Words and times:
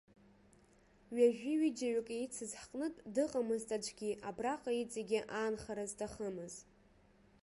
Ҩажәиҩыџьаҩык 1.15 2.07
еицыз 2.17 2.51
ҳҟнытә 2.61 3.01
дыҟамызт 3.13 3.69
аӡәгьы 3.75 4.11
абраҟа 4.29 4.71
иҵегьгьы 4.81 5.19
аанхара 5.37 5.85
зҭахымыз. 5.89 6.55